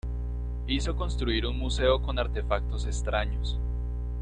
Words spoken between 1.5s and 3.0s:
museo con artefactos